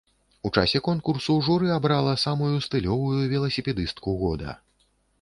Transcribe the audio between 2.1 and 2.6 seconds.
самую